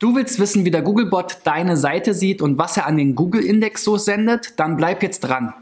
[0.00, 3.82] Du willst wissen, wie der Googlebot deine Seite sieht und was er an den Google-Index
[3.82, 4.52] so sendet?
[4.60, 5.52] Dann bleib jetzt dran.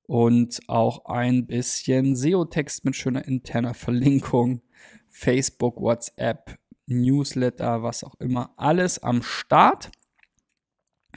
[0.08, 4.62] und auch ein bisschen SEO-Text mit schöner interner Verlinkung.
[5.10, 8.54] Facebook, WhatsApp, Newsletter, was auch immer.
[8.56, 9.92] Alles am Start.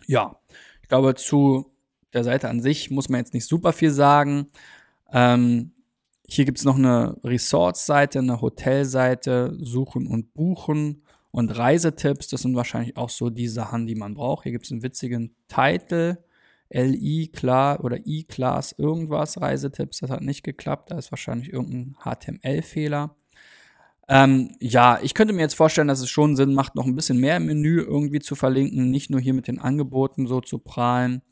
[0.06, 0.40] Ja,
[0.82, 1.73] ich glaube, zu
[2.14, 4.46] der Seite an sich muss man jetzt nicht super viel sagen.
[5.12, 5.72] Ähm,
[6.26, 12.28] hier gibt es noch eine Resorts-Seite, eine Hotelseite, Suchen und Buchen und Reisetipps.
[12.28, 14.44] Das sind wahrscheinlich auch so die Sachen, die man braucht.
[14.44, 16.18] Hier gibt es einen witzigen Titel.
[16.70, 23.14] LI klar oder I-Class irgendwas, Reisetipps, das hat nicht geklappt, da ist wahrscheinlich irgendein HTML-Fehler.
[24.08, 27.18] Ähm, ja, ich könnte mir jetzt vorstellen, dass es schon Sinn macht, noch ein bisschen
[27.18, 31.22] mehr im Menü irgendwie zu verlinken, nicht nur hier mit den Angeboten so zu prahlen.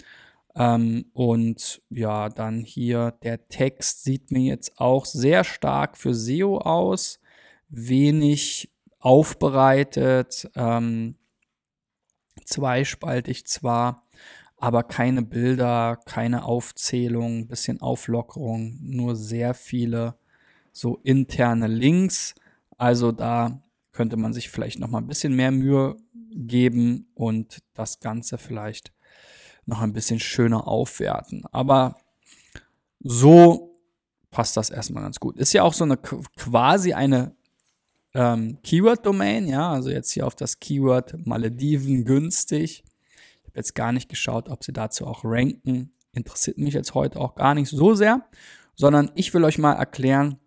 [0.54, 6.58] Ähm, und ja, dann hier der Text sieht mir jetzt auch sehr stark für SEO
[6.58, 7.20] aus,
[7.68, 11.16] wenig aufbereitet, ähm,
[12.44, 14.06] zweispaltig zwar,
[14.56, 20.16] aber keine Bilder, keine Aufzählung, bisschen Auflockerung, nur sehr viele
[20.70, 22.34] so interne Links.
[22.78, 25.96] Also da könnte man sich vielleicht noch mal ein bisschen mehr Mühe
[26.30, 28.92] geben und das Ganze vielleicht
[29.66, 31.44] noch ein bisschen schöner aufwerten.
[31.52, 31.96] Aber
[33.00, 33.78] so
[34.30, 35.36] passt das erstmal ganz gut.
[35.36, 37.36] Ist ja auch so eine quasi eine
[38.14, 42.84] ähm, Keyword-Domain, ja, also jetzt hier auf das Keyword Malediven günstig.
[42.84, 45.92] Ich habe jetzt gar nicht geschaut, ob sie dazu auch ranken.
[46.12, 48.26] Interessiert mich jetzt heute auch gar nicht so sehr,
[48.74, 50.38] sondern ich will euch mal erklären,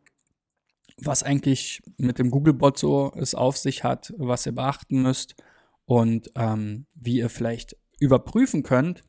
[0.98, 5.36] was eigentlich mit dem Googlebot so es auf sich hat, was ihr beachten müsst
[5.86, 9.04] und ähm, wie ihr vielleicht überprüfen könnt,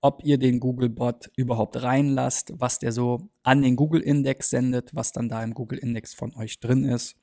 [0.00, 5.30] ob ihr den Googlebot überhaupt reinlasst, was der so an den Google-Index sendet, was dann
[5.30, 7.16] da im Google-Index von euch drin ist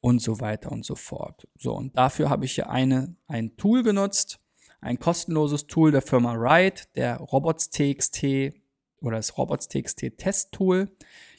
[0.00, 1.46] und so weiter und so fort.
[1.58, 4.40] So, und dafür habe ich hier eine, ein Tool genutzt,
[4.80, 8.54] ein kostenloses Tool der Firma Ride, der Robots.txt
[9.02, 10.90] oder das Robots.txt Test-Tool.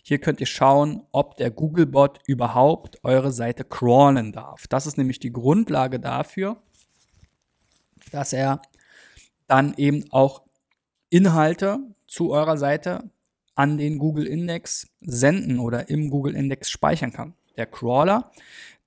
[0.03, 4.67] Hier könnt ihr schauen, ob der Googlebot überhaupt eure Seite crawlen darf.
[4.67, 6.61] Das ist nämlich die Grundlage dafür,
[8.11, 8.61] dass er
[9.49, 10.43] dann eben auch
[11.09, 13.09] Inhalte zu eurer Seite
[13.55, 17.33] an den Google Index senden oder im Google Index speichern kann.
[17.57, 18.31] Der Crawler,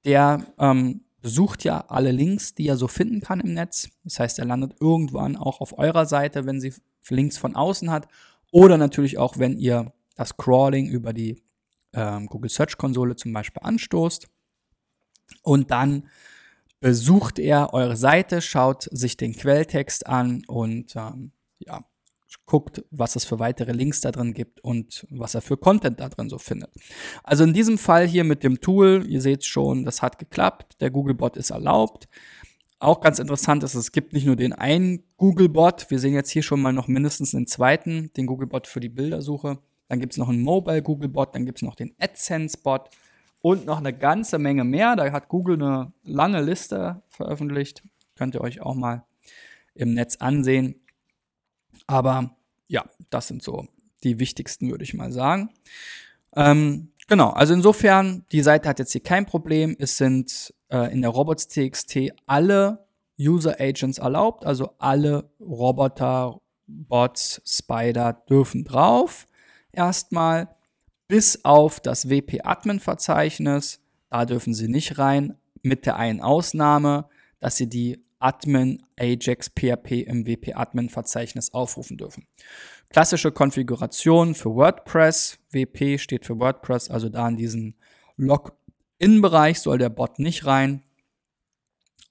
[0.05, 3.91] der ähm, besucht ja alle Links, die er so finden kann im Netz.
[4.05, 6.73] Das heißt, er landet irgendwann auch auf eurer Seite, wenn sie
[7.09, 8.09] Links von außen hat.
[8.51, 11.43] Oder natürlich auch, wenn ihr das Crawling über die
[11.93, 14.29] ähm, Google Search Konsole zum Beispiel anstoßt.
[15.43, 16.09] Und dann
[16.83, 21.31] besucht er eure Seite, schaut sich den Quelltext an und ähm,
[21.61, 21.85] ja,
[22.45, 26.09] guckt, was es für weitere Links da drin gibt und was er für Content da
[26.09, 26.71] drin so findet.
[27.23, 30.91] Also in diesem Fall hier mit dem Tool, ihr seht schon, das hat geklappt, der
[30.91, 32.09] Googlebot ist erlaubt.
[32.81, 36.43] Auch ganz interessant ist, es gibt nicht nur den einen Googlebot, wir sehen jetzt hier
[36.43, 39.59] schon mal noch mindestens einen zweiten, den Googlebot für die Bildersuche.
[39.87, 42.91] Dann gibt es noch einen Mobile Googlebot, dann gibt es noch den AdSense-Bot,
[43.43, 44.97] und noch eine ganze Menge mehr.
[44.97, 47.83] Da hat Google eine lange Liste veröffentlicht.
[48.17, 49.05] Könnt ihr euch auch mal
[49.75, 50.81] im Netz ansehen.
[51.87, 52.37] Aber
[52.69, 53.67] ja, das sind so
[54.05, 55.51] die wichtigsten, würde ich mal sagen.
[56.35, 59.77] Ähm, genau, also insofern, die Seite hat jetzt hier kein Problem.
[59.79, 62.87] Es sind äh, in der Robots.txt alle
[63.19, 69.27] User Agents erlaubt, also alle Roboter, Bots, Spider dürfen drauf.
[69.73, 70.49] Erstmal
[71.13, 73.81] bis auf das WP-Admin-Verzeichnis.
[74.09, 77.07] Da dürfen sie nicht rein, mit der einen Ausnahme,
[77.39, 82.27] dass sie die Admin Ajax PHP im WP-Admin-Verzeichnis aufrufen dürfen.
[82.89, 85.39] Klassische Konfiguration für WordPress.
[85.51, 87.75] WP steht für WordPress, also da in diesen
[88.17, 90.83] Login-Bereich soll der Bot nicht rein.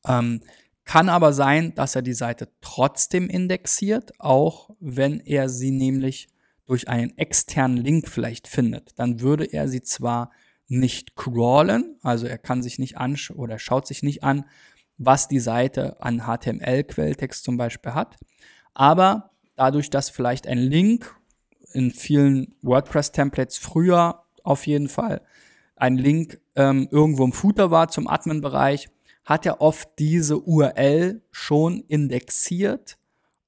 [0.05, 0.41] Ähm,
[0.85, 6.27] kann aber sein, dass er die Seite trotzdem indexiert, auch wenn er sie nämlich
[6.71, 8.97] durch einen externen Link vielleicht findet.
[8.97, 10.31] Dann würde er sie zwar
[10.69, 14.45] nicht crawlen, also er kann sich nicht anschauen oder schaut sich nicht an,
[14.97, 18.15] was die Seite an HTML-Quelltext zum Beispiel hat,
[18.73, 21.13] aber dadurch, dass vielleicht ein Link
[21.73, 25.21] in vielen WordPress-Templates früher auf jeden Fall
[25.75, 28.87] ein Link ähm, irgendwo im Footer war zum Admin-Bereich,
[29.25, 32.97] hat er oft diese URL schon indexiert,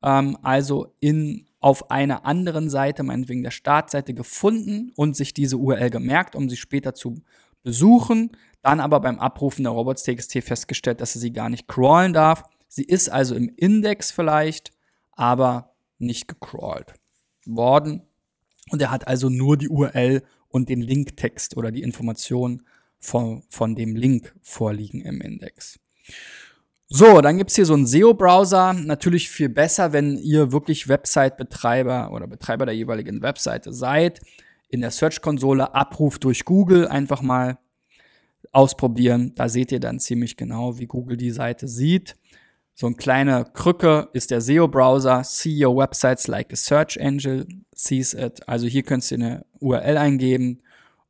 [0.03, 5.89] ähm, also in, auf einer anderen Seite, meinetwegen der Startseite, gefunden und sich diese URL
[5.89, 7.23] gemerkt, um sie später zu
[7.63, 8.31] besuchen,
[8.61, 12.43] dann aber beim Abrufen der Robots.txt festgestellt, dass er sie gar nicht crawlen darf.
[12.67, 14.71] Sie ist also im Index vielleicht,
[15.13, 16.95] aber nicht gecrawlt
[17.45, 18.01] worden.
[18.69, 22.63] Und er hat also nur die URL und den Linktext oder die Information
[22.99, 25.79] von, von dem Link vorliegen im Index.
[26.95, 28.73] So, dann gibt es hier so einen SEO-Browser.
[28.73, 34.21] Natürlich viel besser, wenn ihr wirklich Website-Betreiber oder Betreiber der jeweiligen Webseite seid.
[34.69, 37.57] In der Search-Konsole Abruf durch Google einfach mal
[38.51, 39.33] ausprobieren.
[39.33, 42.15] Da seht ihr dann ziemlich genau, wie Google die Seite sieht.
[42.75, 45.23] So eine kleine Krücke ist der SEO-Browser.
[45.23, 48.47] See your websites like a search engine sees it.
[48.47, 50.61] Also hier könnt ihr eine URL eingeben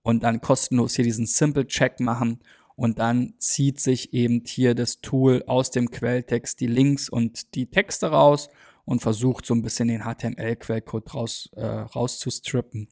[0.01, 2.39] und dann kostenlos hier diesen Simple Check machen
[2.75, 7.69] und dann zieht sich eben hier das Tool aus dem Quelltext die Links und die
[7.69, 8.49] Texte raus
[8.85, 12.89] und versucht so ein bisschen den HTML-Quellcode raus, äh, rauszustrippen.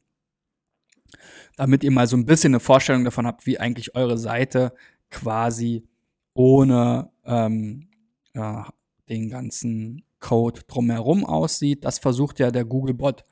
[1.56, 4.72] Damit ihr mal so ein bisschen eine Vorstellung davon habt, wie eigentlich eure Seite
[5.10, 5.86] quasi
[6.34, 7.88] ohne ähm,
[8.32, 8.62] äh,
[9.08, 11.84] den ganzen Code drumherum aussieht.
[11.84, 13.24] Das versucht ja der Googlebot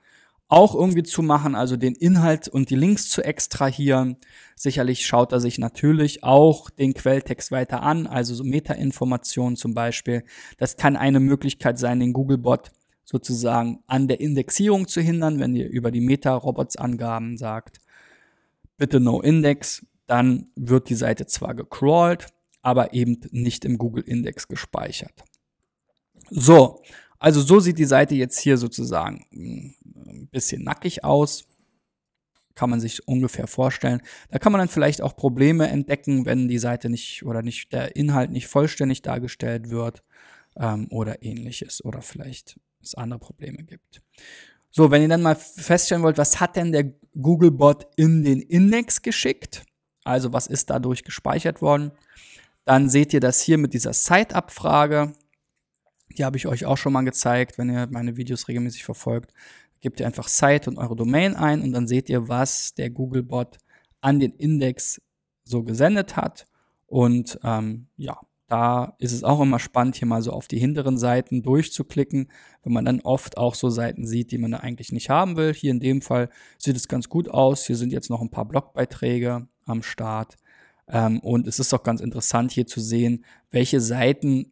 [0.51, 4.17] auch irgendwie zu machen, also den Inhalt und die Links zu extrahieren.
[4.57, 10.25] Sicherlich schaut er sich natürlich auch den Quelltext weiter an, also so Metainformationen zum Beispiel.
[10.59, 12.73] Das kann eine Möglichkeit sein, den Googlebot
[13.05, 17.79] sozusagen an der Indexierung zu hindern, wenn ihr über die Meta-Robots-Angaben sagt,
[18.77, 22.27] bitte no index, dann wird die Seite zwar gecrawlt,
[22.61, 25.23] aber eben nicht im Google-Index gespeichert.
[26.31, 26.83] So,
[27.21, 29.75] also so sieht die Seite jetzt hier sozusagen hm,
[30.07, 31.47] ein bisschen nackig aus.
[32.55, 34.03] Kann man sich ungefähr vorstellen.
[34.31, 37.97] Da kann man dann vielleicht auch Probleme entdecken, wenn die Seite nicht oder nicht der
[37.97, 40.03] Inhalt nicht vollständig dargestellt wird
[40.57, 44.03] ähm, oder ähnliches oder vielleicht es andere Probleme gibt.
[44.71, 49.03] So, wenn ihr dann mal feststellen wollt, was hat denn der Googlebot in den Index
[49.03, 49.65] geschickt?
[50.05, 51.93] Also was ist dadurch gespeichert worden?
[52.65, 55.13] Dann seht ihr das hier mit dieser Site-Abfrage.
[56.17, 59.33] Die habe ich euch auch schon mal gezeigt, wenn ihr meine Videos regelmäßig verfolgt.
[59.81, 63.59] Gebt ihr einfach Site und eure Domain ein und dann seht ihr, was der Googlebot
[64.01, 65.01] an den Index
[65.45, 66.47] so gesendet hat.
[66.87, 68.19] Und ähm, ja,
[68.51, 72.31] da ist es auch immer spannend, hier mal so auf die hinteren Seiten durchzuklicken,
[72.65, 75.55] wenn man dann oft auch so Seiten sieht, die man da eigentlich nicht haben will.
[75.55, 77.67] Hier in dem Fall sieht es ganz gut aus.
[77.67, 80.37] Hier sind jetzt noch ein paar Blogbeiträge am Start.
[80.89, 84.51] Ähm, und es ist auch ganz interessant hier zu sehen, welche Seiten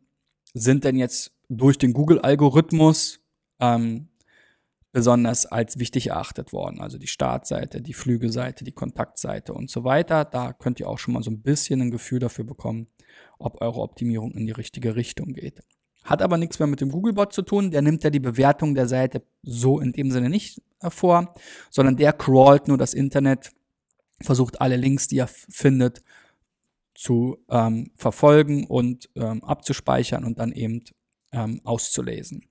[0.55, 3.21] sind denn jetzt durch den Google-Algorithmus
[3.59, 4.09] ähm,
[4.93, 6.81] besonders als wichtig erachtet worden.
[6.81, 10.25] Also die Startseite, die Flügeseite, die Kontaktseite und so weiter.
[10.25, 12.89] Da könnt ihr auch schon mal so ein bisschen ein Gefühl dafür bekommen,
[13.39, 15.61] ob eure Optimierung in die richtige Richtung geht.
[16.05, 17.71] Hat aber nichts mehr mit dem Googlebot zu tun.
[17.71, 21.35] Der nimmt ja die Bewertung der Seite so in dem Sinne nicht vor,
[21.71, 23.51] sondern der crawlt nur das Internet,
[24.23, 26.03] versucht alle Links, die er findet,
[26.95, 30.83] zu ähm, verfolgen und ähm, abzuspeichern und dann eben
[31.33, 32.49] ähm, auszulesen.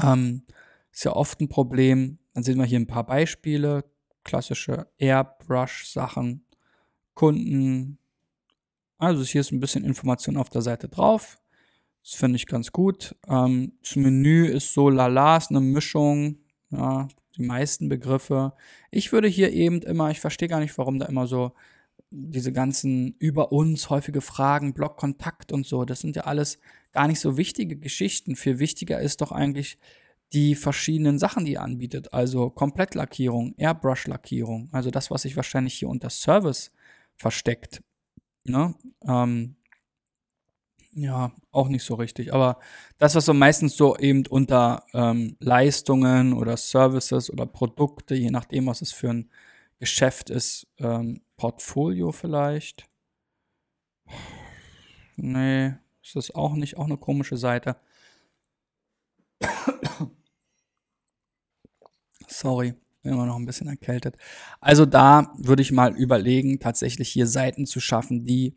[0.01, 0.45] Ähm,
[0.93, 2.21] ist ja oft ein Problem.
[2.35, 3.83] Dann sehen wir hier ein paar Beispiele.
[4.23, 6.45] Klassische Airbrush-Sachen.
[7.15, 7.99] Kunden.
[8.97, 11.41] Also hier ist ein bisschen Information auf der Seite drauf.
[12.05, 13.17] Das finde ich ganz gut.
[13.27, 16.45] Ähm, das Menü ist so lala, ist eine Mischung.
[16.71, 18.53] Ja, die meisten Begriffe.
[18.91, 21.53] Ich würde hier eben immer, ich verstehe gar nicht, warum da immer so
[22.11, 26.59] diese ganzen über uns häufige Fragen, Blogkontakt und so, das sind ja alles
[26.93, 28.37] gar nicht so wichtige Geschichten.
[28.37, 29.79] Viel wichtiger ist doch eigentlich
[30.33, 32.13] die verschiedenen Sachen, die ihr anbietet.
[32.13, 36.73] Also Komplettlackierung, Airbrush-Lackierung, also das, was sich wahrscheinlich hier unter Service
[37.17, 37.83] versteckt.
[38.45, 38.75] Ne?
[39.07, 39.57] Ähm,
[40.99, 42.35] ja, auch nicht so richtig.
[42.35, 42.59] Aber
[42.99, 48.67] das, was so meistens so eben unter ähm, Leistungen oder Services oder Produkte, je nachdem,
[48.67, 49.31] was es für ein
[49.79, 52.89] Geschäft ist, ähm, Portfolio vielleicht.
[55.17, 57.77] Nee, ist das auch nicht, auch eine komische Seite.
[62.27, 62.75] Sorry,
[63.05, 64.17] immer noch ein bisschen erkältet.
[64.61, 68.55] Also da würde ich mal überlegen, tatsächlich hier Seiten zu schaffen, die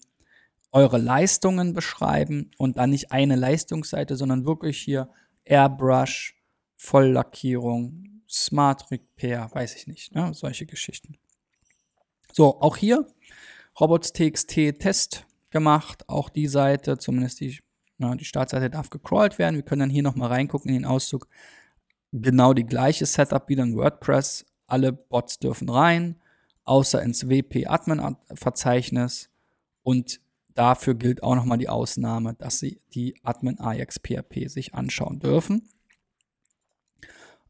[0.71, 5.09] eure Leistungen beschreiben und dann nicht eine Leistungsseite, sondern wirklich hier
[5.43, 6.35] Airbrush,
[6.75, 10.33] Volllackierung, Smart Repair, weiß ich nicht, ne?
[10.33, 11.17] solche Geschichten.
[12.31, 13.05] So, auch hier
[13.79, 17.59] Robots.txt Test gemacht, auch die Seite, zumindest die,
[17.97, 19.55] na, die Startseite darf gecrawlt werden.
[19.55, 21.27] Wir können dann hier nochmal reingucken in den Auszug.
[22.13, 24.45] Genau die gleiche Setup wie in WordPress.
[24.67, 26.21] Alle Bots dürfen rein,
[26.63, 29.29] außer ins WP-Admin-Verzeichnis
[29.83, 30.21] und
[30.53, 35.69] Dafür gilt auch nochmal die Ausnahme, dass Sie die Admin AJAX PHP sich anschauen dürfen.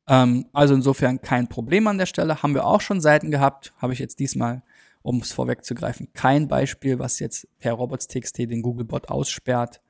[0.08, 2.44] Ähm, also insofern kein Problem an der Stelle.
[2.44, 3.74] Haben wir auch schon Seiten gehabt.
[3.78, 4.62] Habe ich jetzt diesmal,
[5.02, 9.82] um es vorwegzugreifen, kein Beispiel, was jetzt per Robots.txt den Googlebot aussperrt.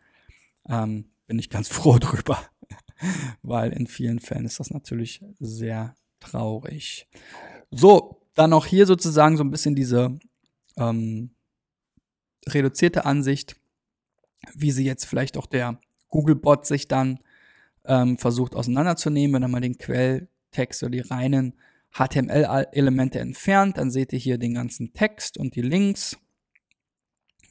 [0.69, 2.37] Ähm, bin ich ganz froh drüber,
[3.41, 7.07] weil in vielen Fällen ist das natürlich sehr traurig.
[7.71, 10.19] So, dann auch hier sozusagen so ein bisschen diese
[10.77, 11.31] ähm,
[12.47, 13.55] reduzierte Ansicht,
[14.53, 15.79] wie sie jetzt vielleicht auch der
[16.09, 17.19] Googlebot sich dann
[17.85, 21.53] ähm, versucht auseinanderzunehmen, wenn er mal den Quelltext oder die reinen
[21.93, 26.17] HTML-Elemente entfernt, dann seht ihr hier den ganzen Text und die Links.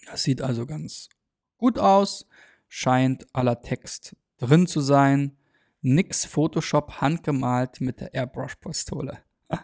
[0.06, 1.08] Das sieht also ganz
[1.58, 2.26] gut aus,
[2.68, 5.36] scheint aller Text drin zu sein.
[5.82, 9.18] Nix Photoshop handgemalt mit der Airbrush-Pistole.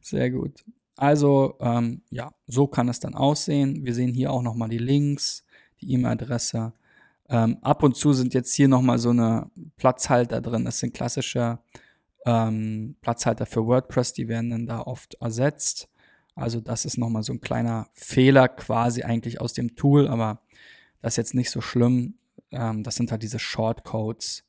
[0.00, 0.64] Sehr gut.
[0.96, 3.84] Also ähm, ja, so kann es dann aussehen.
[3.84, 5.44] Wir sehen hier auch nochmal die Links,
[5.80, 6.72] die E-Mail-Adresse.
[7.28, 10.64] Ähm, ab und zu sind jetzt hier nochmal so eine Platzhalter drin.
[10.64, 11.58] Das sind klassische
[12.24, 15.88] ähm, Platzhalter für WordPress, die werden dann da oft ersetzt.
[16.34, 20.40] Also das ist nochmal so ein kleiner Fehler quasi eigentlich aus dem Tool, aber
[21.00, 22.14] das ist jetzt nicht so schlimm.
[22.50, 24.44] Ähm, das sind halt diese Shortcodes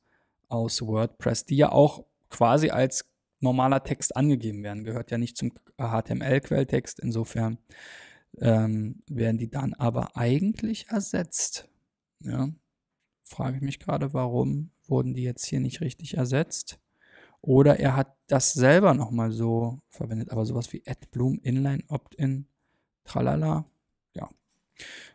[0.48, 3.06] aus WordPress, die ja auch quasi als
[3.40, 4.84] normaler Text angegeben werden.
[4.84, 7.00] Gehört ja nicht zum HTML-Quelltext.
[7.00, 7.58] Insofern
[8.38, 11.68] ähm, werden die dann aber eigentlich ersetzt.
[12.20, 12.50] Ja.
[13.24, 16.78] Frage ich mich gerade, warum wurden die jetzt hier nicht richtig ersetzt?
[17.40, 22.46] Oder er hat das selber nochmal so verwendet, aber sowas wie AdBloom, Inline, Opt-in,
[23.04, 23.64] tralala.
[24.14, 24.28] Ja.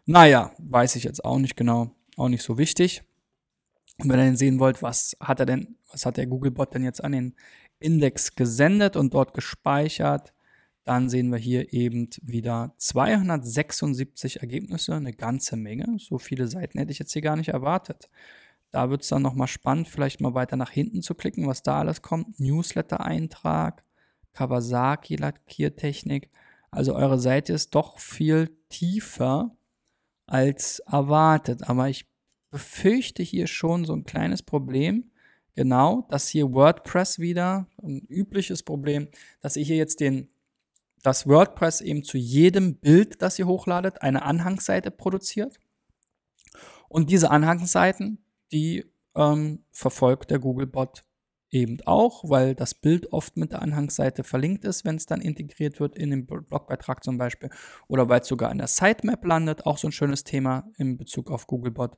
[0.06, 1.92] Naja, weiß ich jetzt auch nicht genau.
[2.16, 3.04] Auch nicht so wichtig.
[4.00, 6.84] Und wenn ihr denn sehen wollt, was hat er denn, was hat der Googlebot denn
[6.84, 7.36] jetzt an den
[7.84, 10.34] Index gesendet und dort gespeichert.
[10.86, 15.98] Dann sehen wir hier eben wieder 276 Ergebnisse, eine ganze Menge.
[15.98, 18.10] So viele Seiten hätte ich jetzt hier gar nicht erwartet.
[18.72, 21.80] Da wird es dann nochmal spannend, vielleicht mal weiter nach hinten zu klicken, was da
[21.80, 22.40] alles kommt.
[22.40, 23.84] Newsletter-Eintrag,
[24.34, 26.30] Kawasaki-Lackiertechnik.
[26.72, 29.56] Also eure Seite ist doch viel tiefer
[30.26, 31.70] als erwartet.
[31.70, 32.08] Aber ich
[32.50, 35.12] befürchte hier schon so ein kleines Problem
[35.56, 39.08] genau, dass hier WordPress wieder, ein übliches Problem,
[39.42, 40.30] dass ihr hier jetzt den,
[41.02, 45.60] das WordPress eben zu jedem Bild, das ihr hochladet, eine Anhangsseite produziert.
[46.88, 51.04] Und diese Anhangsseiten, die ähm, verfolgt der Googlebot
[51.54, 55.80] eben auch, weil das Bild oft mit der Anhangsseite verlinkt ist, wenn es dann integriert
[55.80, 57.50] wird in den Blogbeitrag zum Beispiel,
[57.88, 61.30] oder weil es sogar in der Sitemap landet, auch so ein schönes Thema in Bezug
[61.30, 61.98] auf Googlebot,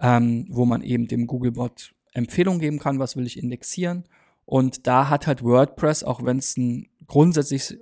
[0.00, 4.04] ähm, wo man eben dem Googlebot Empfehlungen geben kann, was will ich indexieren.
[4.44, 7.78] Und da hat halt WordPress, auch wenn es ein grundsätzlich äh,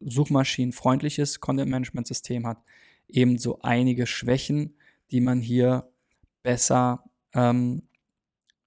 [0.00, 2.58] suchmaschinenfreundliches Content-Management-System hat,
[3.08, 4.74] eben so einige Schwächen,
[5.10, 5.88] die man hier
[6.42, 7.04] besser
[7.34, 7.82] ähm,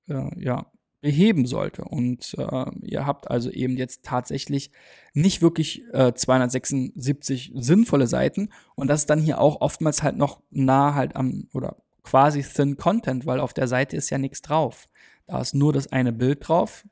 [0.07, 0.67] äh, ja,
[1.01, 1.83] beheben sollte.
[1.83, 4.71] Und äh, ihr habt also eben jetzt tatsächlich
[5.13, 8.49] nicht wirklich äh, 276 sinnvolle Seiten.
[8.75, 12.77] Und das ist dann hier auch oftmals halt noch nah halt am oder quasi Thin
[12.77, 14.87] Content, weil auf der Seite ist ja nichts drauf.
[15.27, 16.85] Da ist nur das eine Bild drauf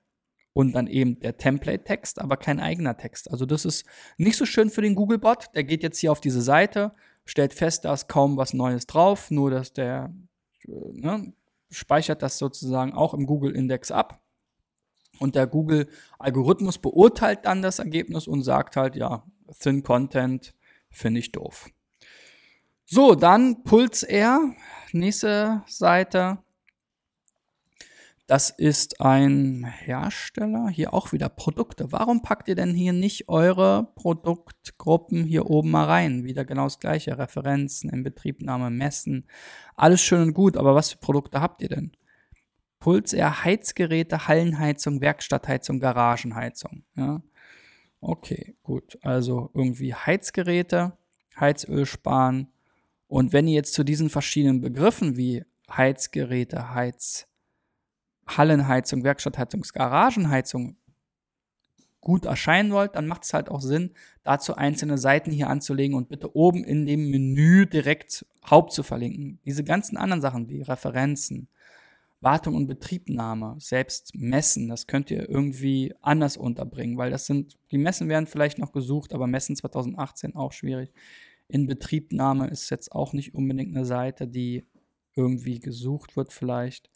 [0.53, 3.31] und dann eben der Template-Text, aber kein eigener Text.
[3.31, 3.85] Also das ist
[4.17, 5.49] nicht so schön für den Googlebot.
[5.55, 6.93] Der geht jetzt hier auf diese Seite,
[7.25, 10.13] stellt fest, da ist kaum was Neues drauf, nur dass der
[10.67, 11.33] äh, ne,
[11.69, 14.21] speichert das sozusagen auch im Google-Index ab.
[15.19, 19.23] Und der Google-Algorithmus beurteilt dann das Ergebnis und sagt halt, ja,
[19.59, 20.53] Thin Content
[20.89, 21.69] finde ich doof.
[22.85, 24.53] So, dann Puls Air,
[24.91, 26.39] nächste Seite.
[28.31, 31.91] Das ist ein Hersteller, hier auch wieder Produkte.
[31.91, 36.23] Warum packt ihr denn hier nicht eure Produktgruppen hier oben mal rein?
[36.23, 39.27] Wieder genau das gleiche, Referenzen, Inbetriebnahme, Messen,
[39.75, 41.91] alles schön und gut, aber was für Produkte habt ihr denn?
[42.79, 46.85] Puls eher Heizgeräte, Hallenheizung, Werkstattheizung, Garagenheizung.
[46.95, 47.21] Ja?
[47.99, 48.97] Okay, gut.
[49.01, 50.93] Also irgendwie Heizgeräte,
[51.37, 52.47] Heizöl sparen.
[53.09, 57.27] Und wenn ihr jetzt zu diesen verschiedenen Begriffen wie Heizgeräte, Heiz
[58.27, 60.75] Hallenheizung, Werkstattheizung, Garagenheizung
[62.01, 63.91] gut erscheinen wollt, dann macht es halt auch Sinn,
[64.23, 69.39] dazu einzelne Seiten hier anzulegen und bitte oben in dem Menü direkt Haupt zu verlinken.
[69.45, 71.47] Diese ganzen anderen Sachen wie Referenzen,
[72.19, 77.77] Wartung und Betriebnahme, selbst Messen, das könnt ihr irgendwie anders unterbringen, weil das sind, die
[77.77, 80.91] Messen werden vielleicht noch gesucht, aber Messen 2018 auch schwierig.
[81.47, 84.65] In Betriebnahme ist jetzt auch nicht unbedingt eine Seite, die
[85.15, 86.89] irgendwie gesucht wird vielleicht.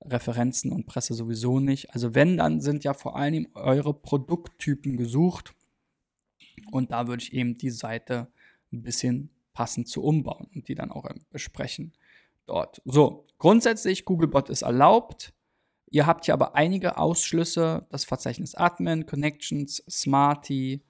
[0.00, 1.92] Referenzen und Presse sowieso nicht.
[1.92, 5.54] Also wenn, dann sind ja vor allem eure Produkttypen gesucht.
[6.70, 8.28] Und da würde ich eben die Seite
[8.72, 11.92] ein bisschen passend zu umbauen und die dann auch besprechen
[12.46, 12.80] dort.
[12.84, 15.32] So, grundsätzlich Googlebot ist erlaubt.
[15.90, 20.82] Ihr habt hier aber einige Ausschlüsse, das Verzeichnis Admin, Connections, Smarty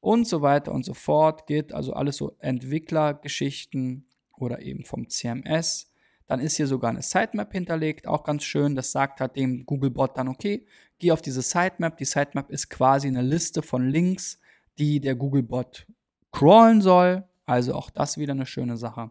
[0.00, 1.46] und so weiter und so fort.
[1.46, 4.06] Geht also alles so Entwicklergeschichten
[4.36, 5.90] oder eben vom CMS.
[6.26, 8.74] Dann ist hier sogar eine Sitemap hinterlegt, auch ganz schön.
[8.74, 10.66] Das sagt halt dem Googlebot dann, okay,
[10.98, 11.98] geh auf diese Sitemap.
[11.98, 14.38] Die Sitemap ist quasi eine Liste von Links,
[14.78, 15.86] die der Googlebot
[16.32, 17.24] crawlen soll.
[17.44, 19.10] Also auch das wieder eine schöne Sache.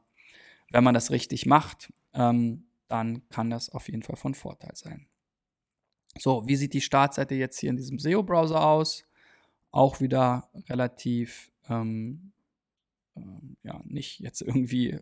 [0.71, 5.07] Wenn man das richtig macht, ähm, dann kann das auf jeden Fall von Vorteil sein.
[6.17, 9.05] So, wie sieht die Startseite jetzt hier in diesem SEO-Browser aus?
[9.71, 12.31] Auch wieder relativ, ähm,
[13.15, 13.21] äh,
[13.63, 14.99] ja, nicht jetzt irgendwie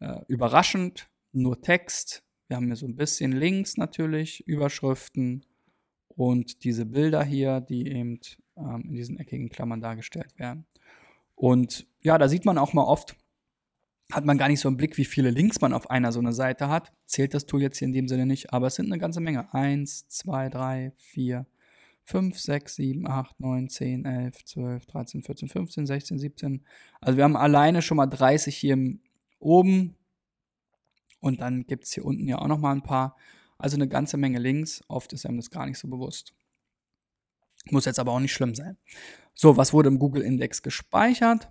[0.00, 2.22] äh, überraschend nur Text.
[2.48, 5.44] Wir haben hier so ein bisschen Links natürlich, Überschriften
[6.08, 8.20] und diese Bilder hier, die eben
[8.56, 10.66] ähm, in diesen eckigen Klammern dargestellt werden.
[11.34, 13.16] Und ja, da sieht man auch mal oft,
[14.12, 16.32] hat man gar nicht so einen Blick, wie viele Links man auf einer so eine
[16.32, 16.92] Seite hat.
[17.06, 19.52] Zählt das Tool jetzt hier in dem Sinne nicht, aber es sind eine ganze Menge.
[19.52, 21.46] Eins, zwei, drei, vier,
[22.04, 26.64] fünf, sechs, sieben, acht, neun, zehn, elf, zwölf, dreizehn, vierzehn, fünfzehn, sechzehn, siebzehn.
[27.00, 28.78] Also wir haben alleine schon mal 30 hier
[29.40, 29.96] oben
[31.20, 33.16] und dann gibt es hier unten ja auch noch mal ein paar.
[33.58, 34.82] Also eine ganze Menge Links.
[34.88, 36.34] Oft ist einem das gar nicht so bewusst.
[37.70, 38.76] Muss jetzt aber auch nicht schlimm sein.
[39.34, 41.50] So, was wurde im Google Index gespeichert?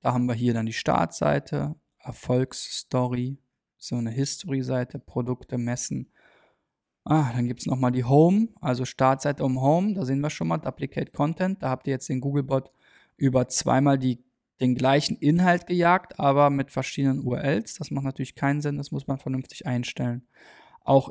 [0.00, 3.38] Da haben wir hier dann die Startseite, Erfolgsstory,
[3.76, 6.12] so eine History-Seite, Produkte, Messen.
[7.04, 9.94] Ah, dann gibt es nochmal die Home, also Startseite um Home.
[9.94, 11.62] Da sehen wir schon mal Duplicate Content.
[11.62, 12.70] Da habt ihr jetzt den Googlebot
[13.16, 14.22] über zweimal die
[14.60, 17.74] den gleichen Inhalt gejagt, aber mit verschiedenen URLs.
[17.74, 20.26] Das macht natürlich keinen Sinn, das muss man vernünftig einstellen.
[20.84, 21.10] Auch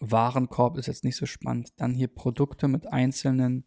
[0.00, 1.70] Warenkorb ist jetzt nicht so spannend.
[1.76, 3.64] Dann hier Produkte mit einzelnen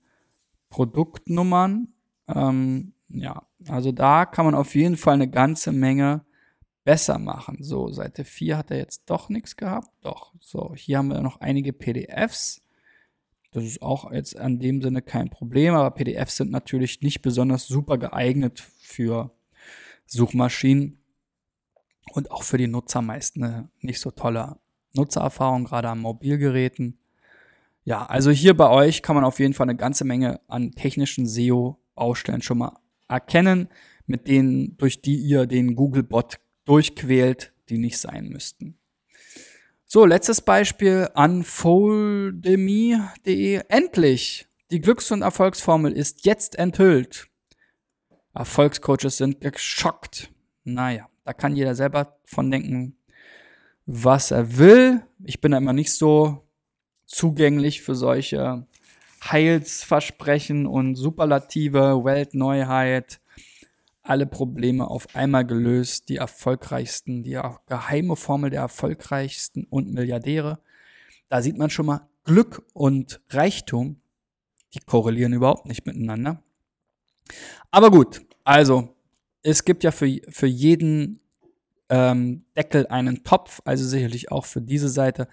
[0.70, 1.94] Produktnummern.
[2.28, 6.26] Ähm, ja, also da kann man auf jeden Fall eine ganze Menge
[6.84, 7.58] besser machen.
[7.62, 9.90] So, Seite 4 hat er jetzt doch nichts gehabt.
[10.02, 12.65] Doch, so, hier haben wir noch einige PDFs.
[13.56, 17.68] Das ist auch jetzt in dem Sinne kein Problem, aber PDFs sind natürlich nicht besonders
[17.68, 19.32] super geeignet für
[20.08, 21.00] Suchmaschinen
[22.12, 24.58] und auch für die Nutzer meist eine nicht so tolle
[24.94, 26.98] Nutzererfahrung, gerade an Mobilgeräten.
[27.86, 31.26] Ja, also hier bei euch kann man auf jeden Fall eine ganze Menge an technischen
[31.26, 33.70] SEO-Baustellen schon mal erkennen,
[34.06, 38.78] mit denen, durch die ihr den Google-Bot durchquält, die nicht sein müssten.
[39.88, 43.62] So, letztes Beispiel, unfoldeme.de.
[43.70, 44.48] Endlich!
[44.72, 47.28] Die Glücks- und Erfolgsformel ist jetzt enthüllt.
[48.34, 50.32] Erfolgscoaches sind geschockt.
[50.64, 52.98] Naja, da kann jeder selber von denken,
[53.86, 55.04] was er will.
[55.24, 56.48] Ich bin da immer nicht so
[57.06, 58.66] zugänglich für solche
[59.24, 63.22] Heilsversprechen und Superlative, Weltneuheit
[64.06, 70.60] alle Probleme auf einmal gelöst, die erfolgreichsten, die geheime Formel der erfolgreichsten und Milliardäre.
[71.30, 74.02] Da sieht man schon mal Glück und Reichtum,
[74.74, 76.44] die korrelieren überhaupt nicht miteinander.
[77.72, 78.96] Aber gut, also
[79.42, 81.20] es gibt ja für, für jeden
[81.90, 85.28] ähm, Deckel einen Topf, also sicherlich auch für diese Seite.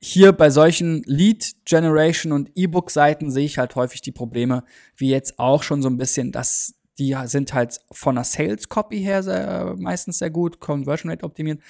[0.00, 4.64] Hier bei solchen Lead Generation und E-Book Seiten sehe ich halt häufig die Probleme,
[4.96, 9.00] wie jetzt auch schon so ein bisschen, dass die sind halt von der Sales Copy
[9.00, 11.60] her sehr, meistens sehr gut, Conversion Rate optimiert.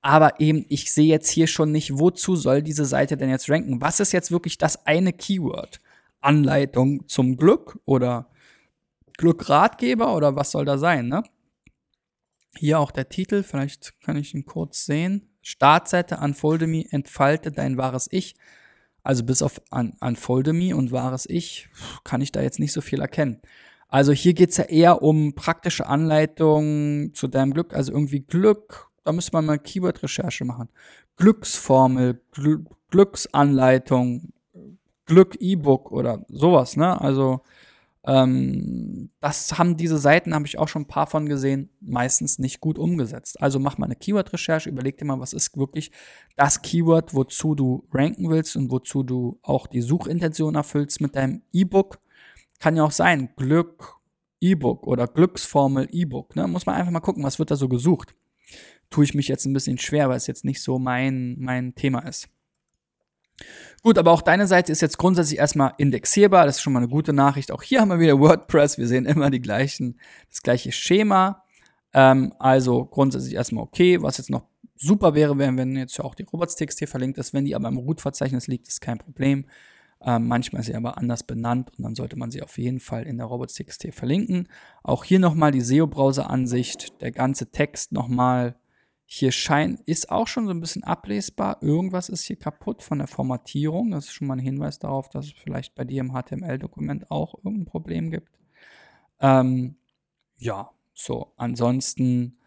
[0.00, 3.80] Aber eben, ich sehe jetzt hier schon nicht, wozu soll diese Seite denn jetzt ranken?
[3.80, 5.80] Was ist jetzt wirklich das eine Keyword?
[6.20, 8.28] Anleitung zum Glück oder
[9.18, 11.22] Glückratgeber oder was soll da sein, ne?
[12.56, 15.28] Hier auch der Titel, vielleicht kann ich ihn kurz sehen.
[15.42, 18.34] Startseite Unfolde Me, entfalte dein wahres Ich.
[19.02, 19.94] Also bis auf Un
[20.52, 21.68] Me und wahres Ich
[22.04, 23.40] kann ich da jetzt nicht so viel erkennen.
[23.92, 29.12] Also hier geht's ja eher um praktische Anleitungen zu deinem Glück, also irgendwie Glück, da
[29.12, 30.70] müsste man mal Keyword-Recherche machen.
[31.16, 34.32] Glücksformel, Gl Glücksanleitung,
[35.04, 36.98] Glück-E-Book oder sowas, ne?
[37.00, 37.42] Also
[38.04, 42.60] ähm, das haben diese Seiten, habe ich auch schon ein paar von gesehen, meistens nicht
[42.60, 43.40] gut umgesetzt.
[43.42, 45.90] Also mach mal eine Keyword-Recherche, überleg dir mal, was ist wirklich
[46.36, 51.42] das Keyword, wozu du ranken willst und wozu du auch die Suchintention erfüllst mit deinem
[51.52, 52.01] E-Book.
[52.62, 53.96] Kann ja auch sein, Glück,
[54.38, 56.36] E-Book oder Glücksformel E-Book.
[56.36, 56.46] Ne?
[56.46, 58.14] Muss man einfach mal gucken, was wird da so gesucht.
[58.88, 62.06] Tue ich mich jetzt ein bisschen schwer, weil es jetzt nicht so mein, mein Thema
[62.06, 62.28] ist.
[63.82, 66.46] Gut, aber auch deine Seite ist jetzt grundsätzlich erstmal indexierbar.
[66.46, 67.50] Das ist schon mal eine gute Nachricht.
[67.50, 68.78] Auch hier haben wir wieder WordPress.
[68.78, 69.98] Wir sehen immer die gleichen,
[70.30, 71.42] das gleiche Schema.
[71.92, 74.00] Ähm, also grundsätzlich erstmal okay.
[74.02, 74.46] Was jetzt noch
[74.76, 77.34] super wäre, wäre, wenn jetzt ja auch die Robots.txt hier verlinkt ist.
[77.34, 79.46] Wenn die aber im Root-Verzeichnis liegt, ist kein Problem.
[80.04, 83.04] Ähm, manchmal ist sie aber anders benannt und dann sollte man sie auf jeden Fall
[83.04, 84.48] in der Robots.txt verlinken.
[84.82, 87.00] Auch hier nochmal die SEO-Browser-Ansicht.
[87.00, 88.56] Der ganze Text nochmal
[89.14, 91.58] hier scheint, ist auch schon so ein bisschen ablesbar.
[91.60, 93.90] Irgendwas ist hier kaputt von der Formatierung.
[93.90, 97.34] Das ist schon mal ein Hinweis darauf, dass es vielleicht bei dir im HTML-Dokument auch
[97.44, 98.30] irgendein Problem gibt.
[99.20, 99.76] Ähm,
[100.38, 101.32] ja, so.
[101.36, 102.38] Ansonsten,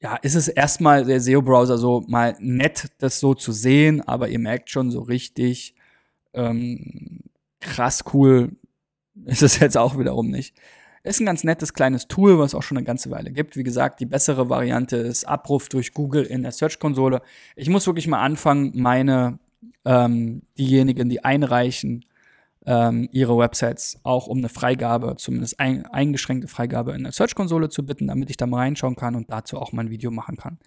[0.00, 4.40] ja, ist es erstmal der SEO-Browser so mal nett, das so zu sehen, aber ihr
[4.40, 5.74] merkt schon so richtig,
[6.34, 7.20] ähm,
[7.60, 8.52] krass cool
[9.24, 10.54] ist es jetzt auch wiederum nicht.
[11.02, 13.56] Ist ein ganz nettes kleines Tool, was auch schon eine ganze Weile gibt.
[13.56, 17.22] Wie gesagt, die bessere Variante ist Abruf durch Google in der Search-Konsole.
[17.56, 19.38] Ich muss wirklich mal anfangen, meine,
[19.86, 22.04] ähm, diejenigen, die einreichen,
[22.66, 27.86] ähm, ihre Websites auch um eine Freigabe, zumindest ein, eingeschränkte Freigabe in der Search-Konsole zu
[27.86, 30.58] bitten, damit ich da mal reinschauen kann und dazu auch mein Video machen kann.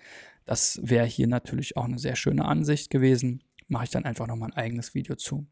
[0.45, 3.43] Das wäre hier natürlich auch eine sehr schöne Ansicht gewesen.
[3.67, 5.45] Mache ich dann einfach noch mal ein eigenes Video zu.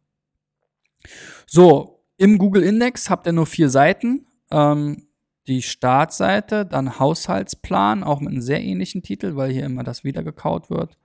[1.46, 5.08] So, im Google Index habt ihr nur vier Seiten ähm,
[5.48, 10.70] die Startseite, dann Haushaltsplan, auch mit einem sehr ähnlichen Titel, weil hier immer das wiedergekaut
[10.70, 10.98] wird.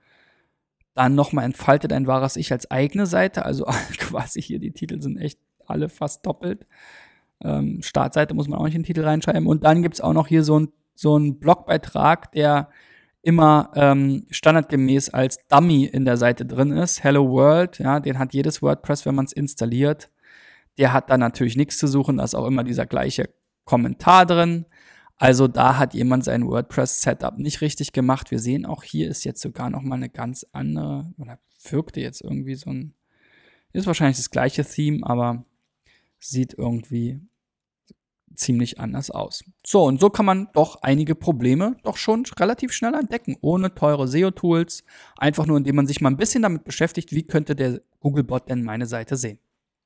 [0.93, 3.65] Dann nochmal entfaltet ein wahres Ich als eigene Seite, also
[3.97, 6.65] quasi hier die Titel sind echt alle fast doppelt.
[7.43, 9.47] Ähm, Startseite muss man auch nicht in den Titel reinschreiben.
[9.47, 12.69] Und dann gibt es auch noch hier so ein so Blogbeitrag, der
[13.27, 17.03] immer ähm, standardgemäß als Dummy in der Seite drin ist.
[17.03, 20.09] Hello World, ja, den hat jedes WordPress, wenn man es installiert.
[20.77, 23.29] Der hat da natürlich nichts zu suchen, da ist auch immer dieser gleiche
[23.65, 24.65] Kommentar drin.
[25.17, 28.31] Also da hat jemand sein WordPress-Setup nicht richtig gemacht.
[28.31, 31.37] Wir sehen auch hier ist jetzt sogar noch mal eine ganz andere, oder
[31.69, 32.93] wirkte jetzt irgendwie so ein,
[33.73, 35.43] ist wahrscheinlich das gleiche Theme, aber
[36.17, 37.19] sieht irgendwie
[38.37, 39.43] ziemlich anders aus.
[39.65, 44.07] So, und so kann man doch einige Probleme doch schon relativ schnell entdecken, ohne teure
[44.07, 44.83] SEO-Tools,
[45.17, 48.63] einfach nur indem man sich mal ein bisschen damit beschäftigt, wie könnte der Googlebot denn
[48.63, 49.39] meine Seite sehen.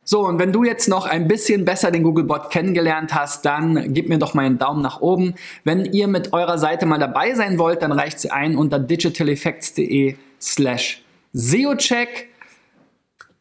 [0.04, 4.10] So, und wenn du jetzt noch ein bisschen besser den Googlebot kennengelernt hast, dann gib
[4.10, 5.36] mir doch mal einen Daumen nach oben.
[5.64, 10.16] Wenn ihr mit eurer Seite mal dabei sein wollt, dann reicht sie ein unter digitaleffects.de
[10.42, 12.30] slash SEOcheck.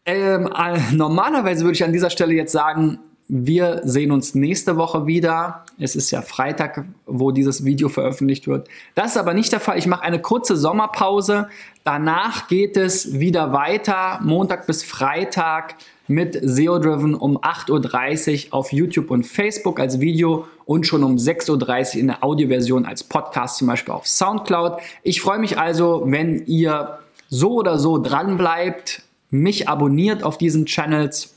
[0.05, 2.99] Ähm, äh, normalerweise würde ich an dieser Stelle jetzt sagen,
[3.33, 5.65] wir sehen uns nächste Woche wieder.
[5.79, 8.67] Es ist ja Freitag, wo dieses Video veröffentlicht wird.
[8.97, 9.79] Das ist aber nicht der Fall.
[9.79, 11.47] Ich mache eine kurze Sommerpause.
[11.85, 15.77] Danach geht es wieder weiter, Montag bis Freitag
[16.09, 21.15] mit SEO Driven um 8.30 Uhr auf YouTube und Facebook als Video und schon um
[21.15, 24.81] 6.30 Uhr in der Audioversion als Podcast, zum Beispiel auf Soundcloud.
[25.05, 30.67] Ich freue mich also, wenn ihr so oder so dran bleibt, mich abonniert auf diesen
[30.67, 31.37] Channels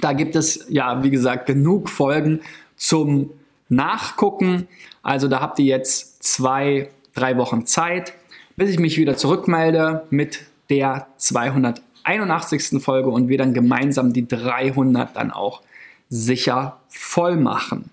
[0.00, 2.40] da gibt es ja, wie gesagt, genug Folgen
[2.76, 3.30] zum
[3.68, 4.68] Nachgucken.
[5.02, 8.14] Also da habt ihr jetzt zwei, drei Wochen Zeit,
[8.56, 12.82] bis ich mich wieder zurückmelde mit der 281.
[12.82, 15.62] Folge und wir dann gemeinsam die 300 dann auch
[16.08, 17.90] sicher voll machen.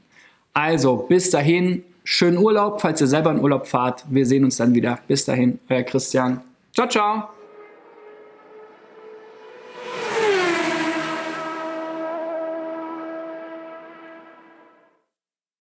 [0.54, 4.06] Also bis dahin, schönen Urlaub, falls ihr selber in Urlaub fahrt.
[4.10, 5.00] Wir sehen uns dann wieder.
[5.08, 6.42] Bis dahin, euer Christian.
[6.74, 7.35] Ciao, ciao.